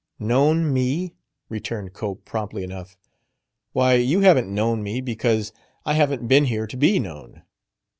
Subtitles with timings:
[0.17, 1.13] "Known me?"
[1.47, 2.97] returned Cope, promptly enough.
[3.71, 5.53] "Why, you haven't known me because
[5.85, 7.43] I haven't been here to be known."